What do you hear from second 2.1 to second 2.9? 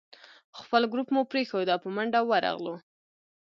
ورغلو.